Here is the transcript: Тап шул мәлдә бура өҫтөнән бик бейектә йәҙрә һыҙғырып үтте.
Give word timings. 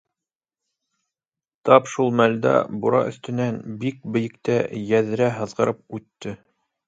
Тап 1.69 1.91
шул 1.91 2.09
мәлдә 2.21 2.53
бура 2.85 3.03
өҫтөнән 3.11 3.61
бик 3.83 4.01
бейектә 4.15 4.57
йәҙрә 4.79 5.31
һыҙғырып 5.37 5.85
үтте. 5.99 6.35